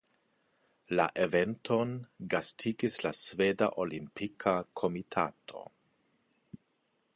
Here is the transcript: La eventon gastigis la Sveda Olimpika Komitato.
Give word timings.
La 0.99 1.03
eventon 1.25 1.91
gastigis 2.35 2.97
la 3.07 3.11
Sveda 3.19 3.69
Olimpika 3.85 4.57
Komitato. 4.81 5.67